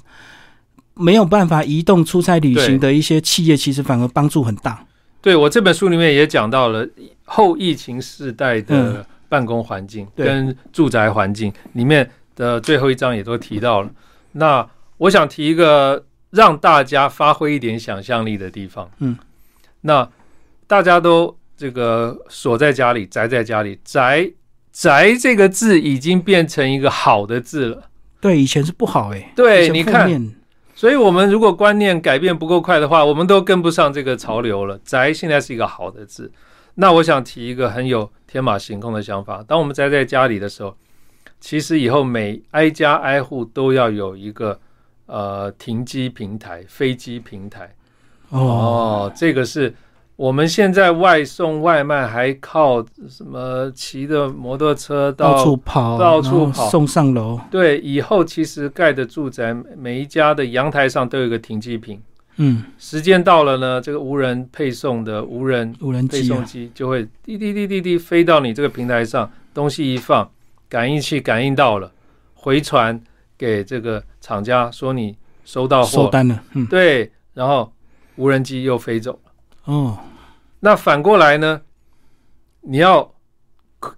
[0.95, 4.87] 没有办法移动出差旅行的一些企业，其实反而帮助很大。
[5.21, 6.89] 对我这本书里面也讲到了
[7.25, 13.91] 后疫情时代的办公环境跟住宅环境里面的最后一章也都提到了。
[14.31, 14.65] 那
[14.99, 18.89] 我想提一个让大家发挥一点想象力的地方。
[19.01, 19.19] 嗯，
[19.81, 20.09] 那
[20.69, 21.37] 大家都。
[21.61, 24.33] 这个锁在家里，宅在家里，宅
[24.73, 27.83] 宅这个字已经变成一个好的字了。
[28.19, 29.31] 对，以前是不好哎。
[29.37, 30.11] 对，你看，
[30.75, 34.81] 所以我们如果观念改变不够快的话，我们都跟不上这个潮流了。
[34.83, 36.33] 宅现在是一个好的字。
[36.77, 40.75] 那我想提一个很有天马行空的想法：当我们宅在家里的时候，
[41.41, 44.59] 其实以后每挨家挨户都要有一个
[45.05, 47.71] 呃停机平台、飞机平台。
[48.31, 49.75] 哦，这个是。
[50.21, 57.41] 我们现在外送外卖还靠什么骑着摩托车到处跑，到处跑送上楼。
[57.51, 61.99] 对，以后其实盖的住宅每一家的阳台上都有一个停机坪。
[62.37, 70.31] 嗯，时间到了呢，这个无人配送的无人无人配送机就会滴滴滴滴滴飞到你这个平台上，东西一放，
[70.69, 71.91] 感应器感应到了，
[72.35, 73.01] 回传
[73.39, 76.39] 给这个厂家说你收到货收单了。
[76.53, 77.73] 嗯，对，然后
[78.17, 79.33] 无人机又飞走了。
[79.65, 79.99] 哦。
[80.61, 81.61] 那反过来呢？
[82.63, 83.11] 你要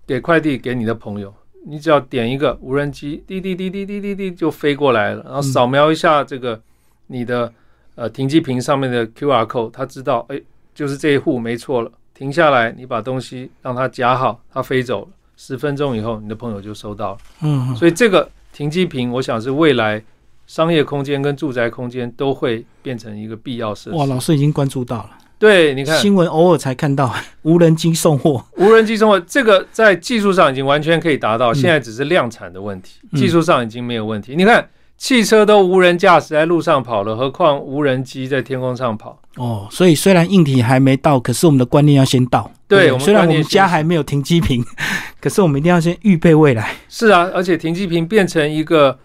[0.06, 1.34] 给快递给你的朋友，
[1.66, 6.60] 你只要点一个无人机，滴滴滴滴滴滴滴就飞过来了，然后扫描一下这个
[7.08, 7.52] 你的
[7.96, 10.40] 呃停机坪上面的 Q R code，他知道哎，
[10.72, 17.18] 就是这一户没错了，停下来，你把东西让它夹好，它飞走了，十分钟以后你的朋友就收到了。
[17.40, 20.00] 嗯，所以这个停机坪，我想是未来
[20.46, 23.96] 商业空间跟住宅空间都会变成一个必要设施。
[23.96, 25.10] 哇，老师已经关注到了。
[25.42, 34.36] 对，你看新闻偶尔才看到 无人机送货，无人机送货这个在技术上已经完全可以达到，现在只是量产的问题，技术上已经没有问题。
[34.36, 34.64] 你看
[34.96, 39.20] 汽车都无人驾驶在路上跑了，何况无人机在天空上跑？
[39.34, 42.48] 哦，所以虽然硬体还没到，可是我们的观念要先到。
[42.68, 44.64] 对，虽然我们家还没有停机坪，
[45.20, 46.72] 可是我们一定要先预备未来。
[46.88, 48.96] 是啊，而且停机坪变成一个。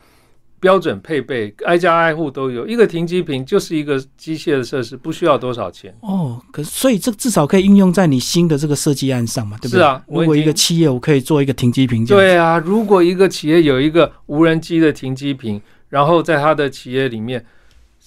[0.59, 6.41] 标准配备，挨家挨户都有一个停机坪，就是一个机械的设施，不需要多少钱哦。
[6.51, 9.79] 可，所以这至少可以运用在你新的这个设计案上嘛，对不对？
[9.79, 17.45] 是啊，如果一个企业我可以做一个停机坪，对啊，如果一个企业有一个无人机的停机坪，然后在他的企业里面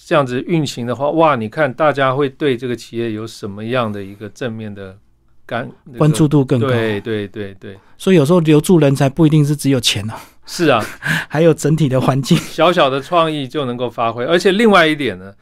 [0.05, 4.97] 这样子运行的话，哇，你看大家会对这个企业有什么样的一个正面的
[5.45, 6.67] 感关注度更高？
[6.67, 10.19] 对对对对，所以有时候留住人才不一定是只有钱啊。
[10.45, 10.83] 是啊，
[11.29, 14.25] 还有整体的环境， 小小的创意就能够发挥。
[14.25, 15.33] 而且另外一点呢，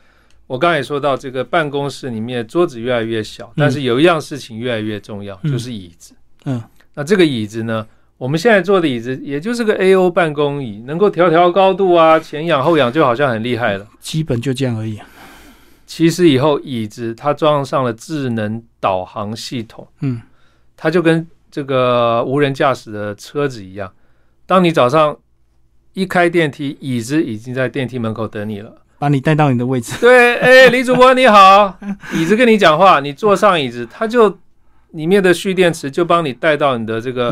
[0.47, 6.13] 我刚才也说到，这个办公室里面桌子越来越小，但是有一样事情越来越重要，就是椅子。
[6.45, 6.61] 嗯，
[6.93, 7.85] 那这个椅子呢，
[8.17, 13.87] 我们现在坐的椅子也就是个 A O 办公椅，能够调调高度啊，前仰后仰，就好像很厉害了。
[13.99, 14.99] 基本就这样而已。
[15.85, 20.21] 其实以后椅子它装上了智能导航系统，嗯，
[20.77, 23.91] 它就跟这个无人驾驶的车子一样，
[24.49, 25.15] 当你早上
[25.93, 28.81] 一开电梯，椅子已经在电梯门口等你了。
[28.97, 29.93] 把你带到你的位置。
[30.01, 31.77] 对，哎，李主播你好，
[32.15, 34.39] 椅子跟你讲话，你坐上椅子，它就
[34.93, 37.31] 里面的蓄电池就帮你带到你的这个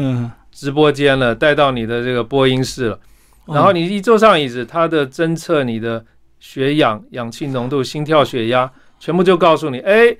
[0.51, 2.99] 直播间了，带到你的这个播音室了。
[3.47, 6.05] 然后你一坐上椅子，它的侦测你的
[6.39, 10.15] 血氧、氧气浓度、心跳、血压，全部就告诉你，哎，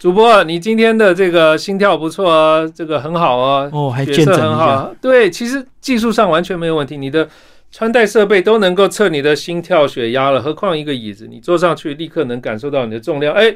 [0.00, 4.94] 主播你今天的这个心跳不错啊，这个很好啊，哦，还见证很好。
[4.98, 7.28] 对，其实技术上完全没有问题，你的。
[7.72, 13.32] 穿戴设备都能够测你的心跳、血压了，何况一个椅子，你坐上去立刻能感受到你的重量。
[13.32, 13.54] 哎，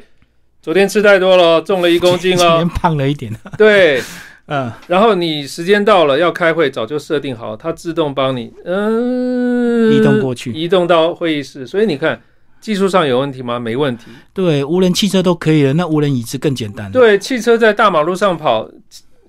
[0.61, 3.29] 昨天吃太多了，重了一公斤哦， 今天胖了一点。
[3.57, 4.01] 对，
[4.47, 11.67] 嗯，然后你时间到了要开会，早就设定好，它自动帮你嗯移动过去，移动到会议室。
[11.67, 12.21] 所以你看，
[12.65, 13.59] 技术上有问题吗？
[13.59, 14.05] 没问题。
[14.33, 16.91] 对，无人汽车都可以了，那无人椅子更简单。
[16.91, 18.67] 对，汽车在大马路上跑。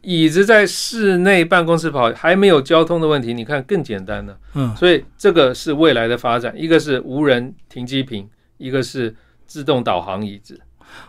[0.00, 4.38] 椅子在室内办公室跑还没有交通的问题，你看更简单了。
[4.54, 8.26] 嗯，所以这个是未来的发展，一个是无人停机坪，
[8.56, 9.14] 一个是
[9.46, 10.58] 自动导航椅子。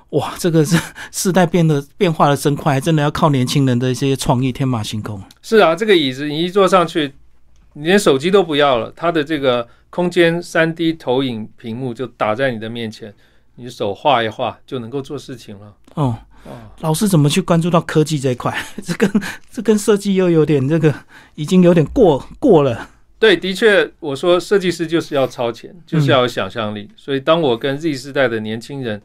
[0.10, 0.78] 哇，这个是
[1.12, 5.22] 时代变得变化的真快，真的要靠年轻人的一些创意，天马行空。
[5.42, 7.14] 是啊，这个椅子你一坐上去，
[7.78, 13.14] 你连手机都不要了，它的这个空间三 D 投影屏幕就打在你的面前，
[13.56, 15.74] 你手画一画就能够做事情了。
[15.94, 16.18] 哦。
[16.80, 18.58] 老师怎么去关注到科技这一块？
[18.82, 19.12] 这跟
[19.52, 20.94] 这跟设计又有点这个，
[21.36, 22.90] 已经有点过过了。
[23.20, 26.90] 对，的确，我说设计师就是要超前，就是要有想象力。
[26.96, 29.02] 所以，当我跟 Z 世代的年轻人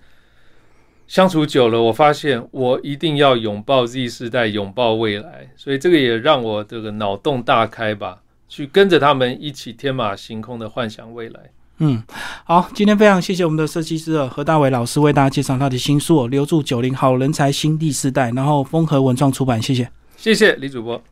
[1.08, 5.50] 相处久了，我发现我一定要拥抱 Z 世代，拥抱未来。
[5.56, 8.21] 所以，这个也让我这个脑洞大开吧，
[8.52, 11.40] 去跟着他们一起天马行空的幻想未来。
[11.78, 12.02] 嗯，
[12.44, 21.02] 好，今天非常谢谢我们的设计师何大伟老师为大家介绍他的新书《留住九零好人才新第四代》，然后风和文创出版，谢谢，谢谢李主播。